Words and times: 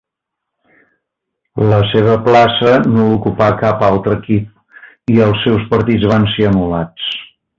La 1.71 1.81
seva 1.89 2.15
plaça 2.27 2.71
no 2.95 3.05
l'ocupà 3.09 3.51
cap 3.61 3.85
altre 3.89 4.17
equip 4.21 5.15
i 5.17 5.23
els 5.27 5.47
seus 5.49 5.71
partits 5.75 6.11
van 6.15 6.29
ser 6.37 6.49
anul·lats. 6.55 7.13